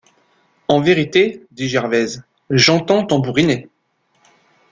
[0.67, 3.69] En vérité, dit Gervaise, j’entends tambouriner.